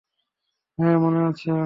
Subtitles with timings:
[0.77, 1.51] হ্যাঁ মনে আছে।